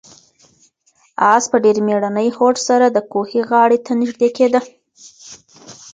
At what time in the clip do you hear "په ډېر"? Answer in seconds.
1.51-1.77